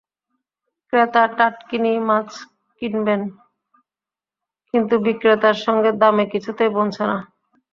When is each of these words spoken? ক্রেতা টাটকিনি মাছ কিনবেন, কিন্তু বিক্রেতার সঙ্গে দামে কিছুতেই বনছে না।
ক্রেতা 0.93 1.23
টাটকিনি 1.37 1.93
মাছ 2.07 2.29
কিনবেন, 2.81 3.21
কিন্তু 4.73 4.95
বিক্রেতার 5.05 5.57
সঙ্গে 5.65 5.89
দামে 6.01 6.25
কিছুতেই 6.33 6.71
বনছে 6.75 7.03
না। 7.03 7.17